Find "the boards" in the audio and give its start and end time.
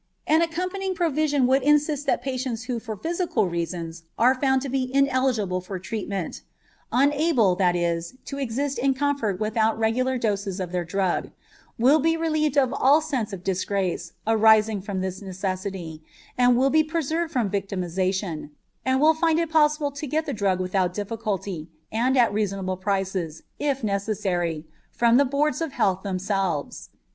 25.17-25.61